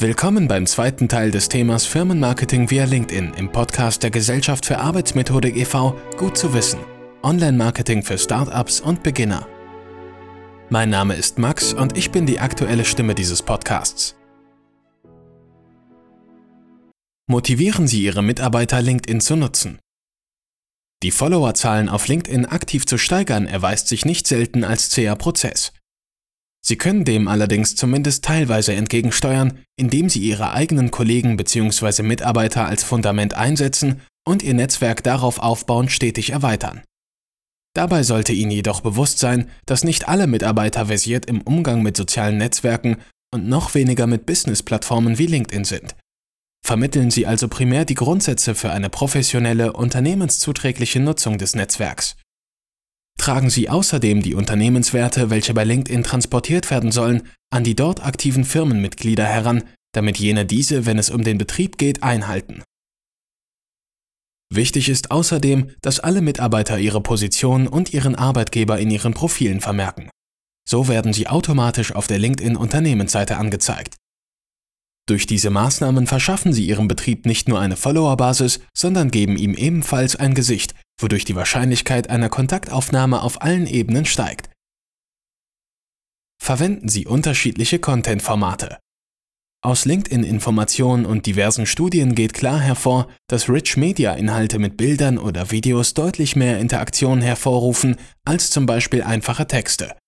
Willkommen 0.00 0.48
beim 0.48 0.64
zweiten 0.64 1.10
Teil 1.10 1.30
des 1.30 1.50
Themas 1.50 1.84
Firmenmarketing 1.84 2.70
via 2.70 2.86
LinkedIn 2.86 3.34
im 3.34 3.52
Podcast 3.52 4.02
der 4.02 4.10
Gesellschaft 4.10 4.64
für 4.64 4.78
Arbeitsmethodik 4.78 5.54
e.V. 5.58 5.94
Gut 6.16 6.38
zu 6.38 6.54
wissen. 6.54 6.80
Online-Marketing 7.22 8.02
für 8.02 8.16
Startups 8.16 8.80
und 8.80 9.02
Beginner. 9.02 9.46
Mein 10.70 10.88
Name 10.88 11.16
ist 11.16 11.38
Max 11.38 11.74
und 11.74 11.98
ich 11.98 12.10
bin 12.10 12.24
die 12.24 12.38
aktuelle 12.40 12.86
Stimme 12.86 13.14
dieses 13.14 13.42
Podcasts. 13.42 14.16
Motivieren 17.26 17.86
Sie 17.86 18.02
Ihre 18.02 18.22
Mitarbeiter, 18.22 18.80
LinkedIn 18.80 19.20
zu 19.20 19.36
nutzen. 19.36 19.80
Die 21.02 21.10
Followerzahlen 21.10 21.90
auf 21.90 22.08
LinkedIn 22.08 22.46
aktiv 22.46 22.86
zu 22.86 22.96
steigern 22.96 23.46
erweist 23.46 23.88
sich 23.88 24.06
nicht 24.06 24.26
selten 24.26 24.64
als 24.64 24.88
zäher 24.88 25.16
Prozess. 25.16 25.74
Sie 26.62 26.76
können 26.76 27.04
dem 27.04 27.26
allerdings 27.26 27.74
zumindest 27.74 28.24
teilweise 28.24 28.74
entgegensteuern, 28.74 29.58
indem 29.76 30.08
Sie 30.08 30.20
Ihre 30.20 30.52
eigenen 30.52 30.90
Kollegen 30.90 31.36
bzw. 31.36 32.02
Mitarbeiter 32.02 32.66
als 32.66 32.84
Fundament 32.84 33.34
einsetzen 33.34 34.00
und 34.26 34.42
Ihr 34.42 34.54
Netzwerk 34.54 35.02
darauf 35.02 35.38
aufbauend 35.38 35.90
stetig 35.90 36.30
erweitern. 36.30 36.82
Dabei 37.74 38.02
sollte 38.02 38.32
Ihnen 38.32 38.50
jedoch 38.50 38.80
bewusst 38.80 39.18
sein, 39.18 39.48
dass 39.64 39.84
nicht 39.84 40.08
alle 40.08 40.26
Mitarbeiter 40.26 40.86
versiert 40.86 41.26
im 41.26 41.40
Umgang 41.40 41.82
mit 41.82 41.96
sozialen 41.96 42.36
Netzwerken 42.36 42.98
und 43.32 43.48
noch 43.48 43.74
weniger 43.74 44.06
mit 44.06 44.26
Business-Plattformen 44.26 45.18
wie 45.18 45.26
LinkedIn 45.26 45.64
sind. 45.64 45.94
Vermitteln 46.64 47.10
Sie 47.10 47.26
also 47.26 47.48
primär 47.48 47.84
die 47.84 47.94
Grundsätze 47.94 48.54
für 48.54 48.70
eine 48.70 48.90
professionelle, 48.90 49.72
unternehmenszuträgliche 49.72 51.00
Nutzung 51.00 51.38
des 51.38 51.54
Netzwerks. 51.54 52.16
Tragen 53.20 53.50
Sie 53.50 53.68
außerdem 53.68 54.22
die 54.22 54.32
Unternehmenswerte, 54.32 55.28
welche 55.28 55.52
bei 55.52 55.64
LinkedIn 55.64 56.04
transportiert 56.04 56.70
werden 56.70 56.90
sollen, 56.90 57.28
an 57.50 57.64
die 57.64 57.76
dort 57.76 58.02
aktiven 58.02 58.46
Firmenmitglieder 58.46 59.26
heran, 59.26 59.64
damit 59.92 60.16
jene 60.16 60.46
diese, 60.46 60.86
wenn 60.86 60.98
es 60.98 61.10
um 61.10 61.22
den 61.22 61.36
Betrieb 61.36 61.76
geht, 61.76 62.02
einhalten. 62.02 62.62
Wichtig 64.50 64.88
ist 64.88 65.10
außerdem, 65.10 65.70
dass 65.82 66.00
alle 66.00 66.22
Mitarbeiter 66.22 66.78
ihre 66.78 67.02
Position 67.02 67.68
und 67.68 67.92
ihren 67.92 68.14
Arbeitgeber 68.14 68.78
in 68.78 68.90
ihren 68.90 69.12
Profilen 69.12 69.60
vermerken. 69.60 70.08
So 70.66 70.88
werden 70.88 71.12
sie 71.12 71.28
automatisch 71.28 71.94
auf 71.94 72.06
der 72.06 72.18
LinkedIn-Unternehmensseite 72.18 73.36
angezeigt. 73.36 73.96
Durch 75.06 75.26
diese 75.26 75.50
Maßnahmen 75.50 76.06
verschaffen 76.06 76.54
sie 76.54 76.66
ihrem 76.66 76.88
Betrieb 76.88 77.26
nicht 77.26 77.50
nur 77.50 77.60
eine 77.60 77.76
Followerbasis, 77.76 78.60
sondern 78.74 79.10
geben 79.10 79.36
ihm 79.36 79.52
ebenfalls 79.52 80.16
ein 80.16 80.34
Gesicht, 80.34 80.74
wodurch 81.02 81.24
die 81.24 81.36
Wahrscheinlichkeit 81.36 82.10
einer 82.10 82.28
Kontaktaufnahme 82.28 83.22
auf 83.22 83.42
allen 83.42 83.66
Ebenen 83.66 84.04
steigt. 84.04 84.50
Verwenden 86.42 86.88
Sie 86.88 87.06
unterschiedliche 87.06 87.78
Content-Formate. 87.78 88.78
Aus 89.62 89.84
LinkedIn-Informationen 89.84 91.04
und 91.04 91.26
diversen 91.26 91.66
Studien 91.66 92.14
geht 92.14 92.32
klar 92.32 92.58
hervor, 92.58 93.08
dass 93.28 93.50
Rich-Media-Inhalte 93.50 94.58
mit 94.58 94.78
Bildern 94.78 95.18
oder 95.18 95.50
Videos 95.50 95.92
deutlich 95.92 96.34
mehr 96.34 96.58
Interaktion 96.58 97.20
hervorrufen 97.20 97.96
als 98.24 98.48
zum 98.48 98.64
Beispiel 98.64 99.02
einfache 99.02 99.46
Texte. 99.46 99.99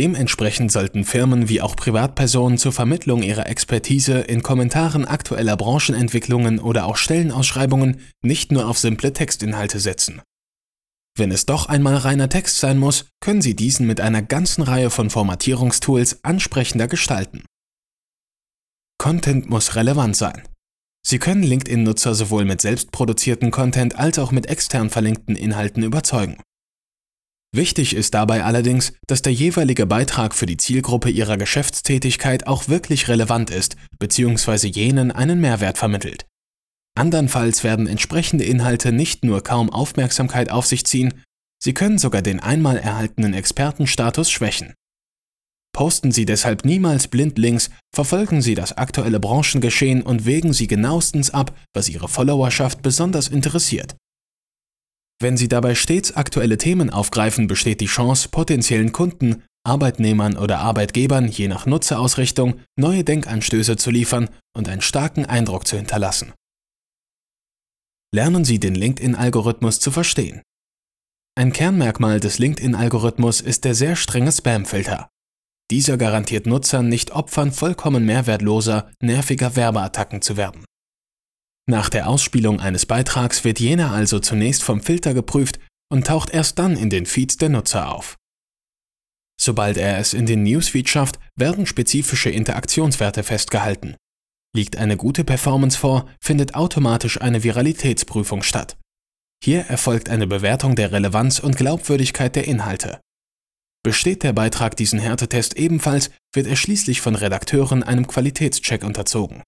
Dementsprechend 0.00 0.72
sollten 0.72 1.04
Firmen 1.04 1.50
wie 1.50 1.60
auch 1.60 1.76
Privatpersonen 1.76 2.56
zur 2.56 2.72
Vermittlung 2.72 3.22
ihrer 3.22 3.46
Expertise 3.50 4.20
in 4.20 4.42
Kommentaren 4.42 5.04
aktueller 5.04 5.58
Branchenentwicklungen 5.58 6.58
oder 6.58 6.86
auch 6.86 6.96
Stellenausschreibungen 6.96 8.00
nicht 8.22 8.50
nur 8.50 8.66
auf 8.66 8.78
simple 8.78 9.12
Textinhalte 9.12 9.78
setzen. 9.78 10.22
Wenn 11.18 11.30
es 11.30 11.44
doch 11.44 11.66
einmal 11.66 11.96
reiner 11.96 12.30
Text 12.30 12.56
sein 12.56 12.78
muss, 12.78 13.10
können 13.20 13.42
Sie 13.42 13.54
diesen 13.54 13.86
mit 13.86 14.00
einer 14.00 14.22
ganzen 14.22 14.62
Reihe 14.62 14.88
von 14.88 15.10
Formatierungstools 15.10 16.24
ansprechender 16.24 16.88
gestalten. 16.88 17.44
Content 18.96 19.50
muss 19.50 19.76
relevant 19.76 20.16
sein. 20.16 20.48
Sie 21.06 21.18
können 21.18 21.42
LinkedIn-Nutzer 21.42 22.14
sowohl 22.14 22.46
mit 22.46 22.62
selbstproduzierten 22.62 23.50
Content 23.50 23.98
als 23.98 24.18
auch 24.18 24.32
mit 24.32 24.46
extern 24.46 24.88
verlinkten 24.88 25.36
Inhalten 25.36 25.82
überzeugen. 25.82 26.38
Wichtig 27.52 27.96
ist 27.96 28.14
dabei 28.14 28.44
allerdings, 28.44 28.92
dass 29.08 29.22
der 29.22 29.32
jeweilige 29.32 29.84
Beitrag 29.84 30.34
für 30.34 30.46
die 30.46 30.56
Zielgruppe 30.56 31.10
ihrer 31.10 31.36
Geschäftstätigkeit 31.36 32.46
auch 32.46 32.68
wirklich 32.68 33.08
relevant 33.08 33.50
ist 33.50 33.76
bzw. 33.98 34.68
jenen 34.68 35.10
einen 35.10 35.40
Mehrwert 35.40 35.76
vermittelt. 35.76 36.26
Andernfalls 36.96 37.64
werden 37.64 37.88
entsprechende 37.88 38.44
Inhalte 38.44 38.92
nicht 38.92 39.24
nur 39.24 39.42
kaum 39.42 39.70
Aufmerksamkeit 39.70 40.50
auf 40.50 40.66
sich 40.66 40.84
ziehen, 40.86 41.22
sie 41.60 41.74
können 41.74 41.98
sogar 41.98 42.22
den 42.22 42.38
einmal 42.38 42.78
erhaltenen 42.78 43.34
Expertenstatus 43.34 44.30
schwächen. 44.30 44.74
Posten 45.72 46.10
Sie 46.10 46.26
deshalb 46.26 46.64
niemals 46.64 47.08
blind 47.08 47.38
Links, 47.38 47.70
verfolgen 47.94 48.42
Sie 48.42 48.54
das 48.54 48.76
aktuelle 48.76 49.20
Branchengeschehen 49.20 50.02
und 50.02 50.26
wägen 50.26 50.52
Sie 50.52 50.66
genauestens 50.66 51.30
ab, 51.30 51.56
was 51.74 51.88
Ihre 51.88 52.08
Followerschaft 52.08 52.82
besonders 52.82 53.28
interessiert. 53.28 53.96
Wenn 55.22 55.36
Sie 55.36 55.48
dabei 55.48 55.74
stets 55.74 56.16
aktuelle 56.16 56.56
Themen 56.56 56.88
aufgreifen, 56.88 57.46
besteht 57.46 57.82
die 57.82 57.86
Chance, 57.86 58.30
potenziellen 58.30 58.92
Kunden, 58.92 59.44
Arbeitnehmern 59.64 60.38
oder 60.38 60.60
Arbeitgebern 60.60 61.28
je 61.28 61.46
nach 61.46 61.66
Nutzerausrichtung 61.66 62.60
neue 62.76 63.04
Denkanstöße 63.04 63.76
zu 63.76 63.90
liefern 63.90 64.30
und 64.56 64.68
einen 64.68 64.80
starken 64.80 65.26
Eindruck 65.26 65.66
zu 65.66 65.76
hinterlassen. 65.76 66.32
Lernen 68.14 68.44
Sie 68.44 68.58
den 68.58 68.74
LinkedIn-Algorithmus 68.74 69.78
zu 69.78 69.90
verstehen. 69.90 70.42
Ein 71.36 71.52
Kernmerkmal 71.52 72.18
des 72.18 72.38
LinkedIn-Algorithmus 72.38 73.42
ist 73.42 73.64
der 73.64 73.74
sehr 73.74 73.96
strenge 73.96 74.32
Spam-Filter. 74.32 75.08
Dieser 75.70 75.96
garantiert 75.98 76.46
Nutzern 76.46 76.88
nicht 76.88 77.12
Opfern 77.12 77.52
vollkommen 77.52 78.04
mehrwertloser, 78.04 78.90
nerviger 79.00 79.54
Werbeattacken 79.54 80.22
zu 80.22 80.36
werden. 80.36 80.64
Nach 81.70 81.88
der 81.88 82.08
Ausspielung 82.08 82.58
eines 82.58 82.84
Beitrags 82.84 83.44
wird 83.44 83.60
jener 83.60 83.92
also 83.92 84.18
zunächst 84.18 84.64
vom 84.64 84.82
Filter 84.82 85.14
geprüft 85.14 85.60
und 85.88 86.04
taucht 86.04 86.30
erst 86.30 86.58
dann 86.58 86.76
in 86.76 86.90
den 86.90 87.06
Feeds 87.06 87.36
der 87.36 87.48
Nutzer 87.48 87.94
auf. 87.94 88.16
Sobald 89.40 89.76
er 89.76 89.98
es 89.98 90.12
in 90.12 90.26
den 90.26 90.42
Newsfeed 90.42 90.88
schafft, 90.88 91.20
werden 91.36 91.66
spezifische 91.66 92.28
Interaktionswerte 92.28 93.22
festgehalten. 93.22 93.94
Liegt 94.52 94.78
eine 94.78 94.96
gute 94.96 95.22
Performance 95.22 95.78
vor, 95.78 96.08
findet 96.20 96.56
automatisch 96.56 97.20
eine 97.20 97.44
Viralitätsprüfung 97.44 98.42
statt. 98.42 98.76
Hier 99.40 99.60
erfolgt 99.66 100.08
eine 100.08 100.26
Bewertung 100.26 100.74
der 100.74 100.90
Relevanz 100.90 101.38
und 101.38 101.56
Glaubwürdigkeit 101.56 102.34
der 102.34 102.48
Inhalte. 102.48 103.00
Besteht 103.84 104.24
der 104.24 104.32
Beitrag 104.32 104.76
diesen 104.76 104.98
Härtetest 104.98 105.56
ebenfalls, 105.56 106.10
wird 106.32 106.48
er 106.48 106.56
schließlich 106.56 107.00
von 107.00 107.14
Redakteuren 107.14 107.84
einem 107.84 108.08
Qualitätscheck 108.08 108.82
unterzogen. 108.82 109.44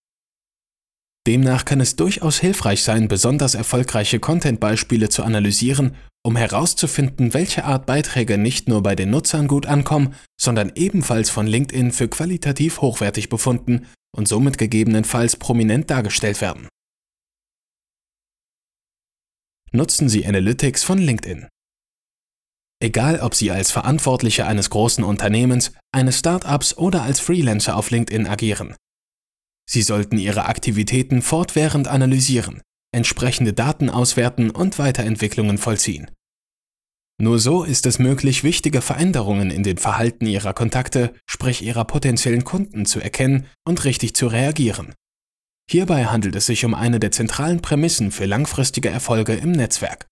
Demnach 1.27 1.65
kann 1.65 1.81
es 1.81 1.94
durchaus 1.94 2.41
hilfreich 2.41 2.83
sein, 2.83 3.06
besonders 3.06 3.55
erfolgreiche 3.55 4.19
Content-Beispiele 4.19 5.09
zu 5.09 5.22
analysieren, 5.22 5.94
um 6.25 6.37
herauszufinden, 6.37 7.33
welche 7.33 7.65
Art 7.65 7.87
Beiträge 7.87 8.38
nicht 8.38 8.69
nur 8.69 8.83
bei 8.83 8.97
den 8.97 9.10
Nutzern 9.10 9.47
gut 9.47 9.66
ankommen, 9.66 10.15
sondern 10.41 10.72
ebenfalls 10.75 11.31
von 11.31 11.47
LinkedIn 11.47 11.93
für 11.93 12.09
qualitativ 12.09 12.81
hochwertig 12.81 13.28
befunden 13.28 13.87
und 14.16 14.27
somit 14.27 14.59
gegebenenfalls 14.59 15.37
prominent 15.37 15.91
dargestellt 15.91 16.41
werden. 16.41 16.69
Nutzen 19.71 20.09
Sie 20.09 20.27
Analytics 20.27 20.82
von 20.84 20.99
LinkedIn. 20.99 21.49
Egal, 22.81 23.21
ob 23.21 23.34
Sie 23.34 23.53
als 23.53 23.71
Verantwortliche 23.71 24.44
eines 24.47 24.71
großen 24.71 25.05
Unternehmens, 25.05 25.72
eines 25.93 26.19
Startups 26.19 26.77
oder 26.77 27.03
als 27.03 27.21
Freelancer 27.21 27.77
auf 27.77 27.91
LinkedIn 27.91 28.27
agieren, 28.27 28.75
Sie 29.69 29.83
sollten 29.83 30.19
Ihre 30.19 30.47
Aktivitäten 30.47 31.23
fortwährend 31.23 31.89
analysieren, 31.89 32.62
entsprechende 32.93 33.53
Daten 33.53 33.91
auswerten 33.91 34.50
und 34.50 34.78
Weiterentwicklungen 34.78 35.59
vollziehen. 35.59 36.11
Nur 37.21 37.39
so 37.39 37.62
ist 37.62 37.87
es 37.87 37.99
möglich, 37.99 38.43
wichtige 38.43 38.81
Veränderungen 38.81 39.50
in 39.50 39.62
den 39.62 39.78
Verhalten 39.78 40.27
Ihrer 40.27 40.55
Kontakte, 40.55 41.15
sprich 41.27 41.62
Ihrer 41.62 41.84
potenziellen 41.84 42.45
Kunden, 42.45 42.84
zu 42.84 43.00
erkennen 43.00 43.47
und 43.64 43.85
richtig 43.85 44.14
zu 44.14 44.26
reagieren. 44.26 44.94
Hierbei 45.70 46.06
handelt 46.06 46.35
es 46.35 46.47
sich 46.47 46.64
um 46.64 46.75
eine 46.75 46.99
der 46.99 47.12
zentralen 47.12 47.62
Prämissen 47.62 48.11
für 48.11 48.26
langfristige 48.26 48.88
Erfolge 48.88 49.35
im 49.35 49.53
Netzwerk. 49.53 50.06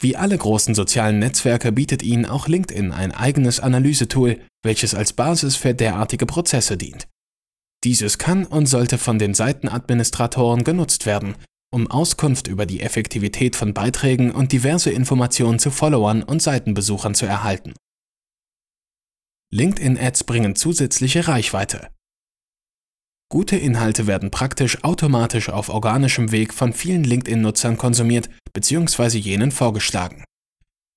Wie 0.00 0.16
alle 0.16 0.36
großen 0.36 0.74
sozialen 0.74 1.18
Netzwerke 1.18 1.72
bietet 1.72 2.02
Ihnen 2.02 2.26
auch 2.26 2.48
LinkedIn 2.48 2.92
ein 2.92 3.12
eigenes 3.12 3.60
Analysetool, 3.60 4.40
welches 4.62 4.94
als 4.94 5.12
Basis 5.12 5.56
für 5.56 5.74
derartige 5.74 6.26
Prozesse 6.26 6.76
dient. 6.76 7.08
Dieses 7.84 8.16
kann 8.16 8.46
und 8.46 8.66
sollte 8.66 8.96
von 8.96 9.18
den 9.18 9.34
Seitenadministratoren 9.34 10.64
genutzt 10.64 11.04
werden, 11.04 11.36
um 11.70 11.90
Auskunft 11.90 12.46
über 12.46 12.64
die 12.64 12.80
Effektivität 12.80 13.56
von 13.56 13.74
Beiträgen 13.74 14.30
und 14.30 14.52
diverse 14.52 14.90
Informationen 14.90 15.58
zu 15.58 15.70
Followern 15.70 16.22
und 16.22 16.40
Seitenbesuchern 16.40 17.14
zu 17.14 17.26
erhalten. 17.26 17.74
LinkedIn-Ads 19.52 20.24
bringen 20.24 20.56
zusätzliche 20.56 21.28
Reichweite. 21.28 21.90
Gute 23.30 23.56
Inhalte 23.56 24.06
werden 24.06 24.30
praktisch 24.30 24.82
automatisch 24.82 25.48
auf 25.48 25.68
organischem 25.68 26.32
Weg 26.32 26.54
von 26.54 26.72
vielen 26.72 27.04
LinkedIn-Nutzern 27.04 27.76
konsumiert 27.76 28.30
bzw. 28.52 29.18
jenen 29.18 29.50
vorgeschlagen. 29.50 30.24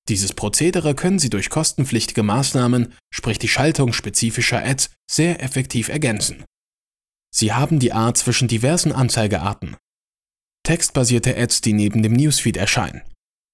Dieses 0.07 0.33
Prozedere 0.33 0.95
können 0.95 1.19
Sie 1.19 1.29
durch 1.29 1.49
kostenpflichtige 1.49 2.23
Maßnahmen, 2.23 2.93
sprich 3.13 3.39
die 3.39 3.49
Schaltung 3.49 3.91
spezifischer 3.91 4.63
Ads, 4.63 4.91
sehr 5.09 5.43
effektiv 5.43 5.89
ergänzen. 5.89 6.45
Sie 7.33 7.53
haben 7.53 7.79
die 7.79 7.94
A 7.94 8.13
zwischen 8.13 8.47
diversen 8.47 8.91
Anzeigearten. 8.91 9.75
Textbasierte 10.63 11.38
Ads, 11.38 11.62
die 11.62 11.74
neben 11.74 12.03
dem 12.03 12.13
Newsfeed 12.13 12.57
erscheinen. 12.57 13.01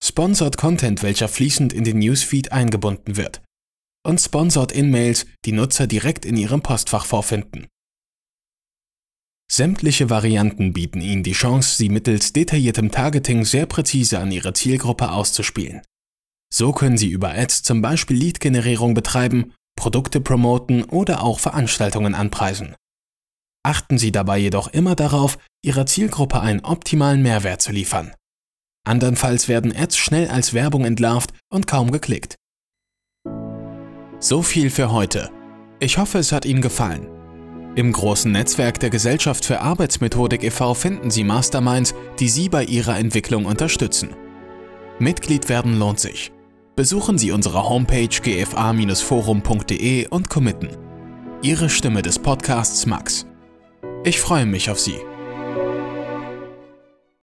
Sponsored 0.04 0.58
Content, 0.58 1.04
welcher 1.04 1.28
fließend 1.28 1.72
in 1.72 1.84
den 1.84 2.00
Newsfeed 2.00 2.52
eingebunden 2.52 3.16
wird. 3.16 3.42
Und 4.06 4.20
Sponsored 4.20 4.72
In-Mails, 4.72 5.26
die 5.46 5.52
Nutzer 5.54 5.88
direkt 5.88 6.26
in 6.26 6.36
ihrem 6.36 6.62
Postfach 6.62 7.06
vorfinden. 7.06 7.68
Sämtliche 9.50 10.10
Varianten 10.10 10.74
bieten 10.74 11.00
Ihnen 11.00 11.22
die 11.22 11.34
Chance, 11.34 11.78
sie 11.78 11.90
mittels 11.90 12.34
detailliertem 12.34 12.90
Targeting 12.90 13.46
sehr 13.46 13.68
präzise 13.68 14.20
an 14.20 14.32
Ihre 14.32 14.54
Zielgruppe 14.54 15.12
auszuspielen. 15.12 15.82
So 16.52 16.72
können 16.72 16.98
Sie 16.98 17.10
über 17.10 17.34
Ads 17.34 17.64
zum 17.64 17.82
Beispiel 17.82 18.18
Lead-Generierung 18.18 18.94
betreiben, 18.96 19.54
Produkte 19.76 20.22
promoten 20.22 20.84
oder 20.86 21.22
auch 21.24 21.40
Veranstaltungen 21.40 22.16
anpreisen. 22.16 22.76
Achten 23.66 23.98
Sie 23.98 24.12
dabei 24.12 24.38
jedoch 24.38 24.68
immer 24.68 24.96
darauf, 24.96 25.38
Ihrer 25.64 25.86
Zielgruppe 25.86 26.42
einen 26.42 26.66
optimalen 26.66 27.22
Mehrwert 27.22 27.62
zu 27.62 27.72
liefern. 27.72 28.14
Andernfalls 28.86 29.48
werden 29.48 29.74
Ads 29.76 29.98
schnell 29.98 30.28
als 30.28 30.54
Werbung 30.54 30.84
entlarvt 30.84 31.32
und 31.50 31.68
kaum 31.68 31.92
geklickt. 31.92 32.36
So 34.20 34.42
viel 34.42 34.70
für 34.70 34.92
heute. 34.92 35.32
Ich 35.80 35.98
hoffe, 35.98 36.18
es 36.18 36.34
hat 36.34 36.46
Ihnen 36.46 36.62
gefallen. 36.62 37.08
Im 37.76 37.92
großen 37.92 38.32
Netzwerk 38.32 38.80
der 38.82 38.90
Gesellschaft 38.90 39.46
für 39.46 39.62
Arbeitsmethodik 39.62 40.44
e.V. 40.44 40.74
finden 40.76 41.10
Sie 41.10 41.24
Masterminds, 41.24 41.96
die 42.20 42.30
Sie 42.30 42.50
bei 42.50 42.66
Ihrer 42.66 42.98
Entwicklung 42.98 43.46
unterstützen. 43.46 44.10
Mitglied 45.00 45.50
werden 45.50 45.80
lohnt 45.80 46.00
sich. 46.00 46.32
Besuchen 46.76 47.18
Sie 47.18 47.32
unsere 47.32 47.68
Homepage 47.68 48.08
gfa-forum.de 48.08 50.08
und 50.10 50.30
committen. 50.30 50.70
Ihre 51.42 51.70
Stimme 51.70 52.02
des 52.02 52.20
Podcasts 52.20 52.86
Max. 52.86 53.26
Ich 54.06 54.20
freue 54.20 54.46
mich 54.46 54.70
auf 54.70 54.82
Sie. 54.82 55.00